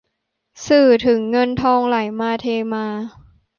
[0.67, 2.85] สื่อถึงเงินทองไหลมาเทมา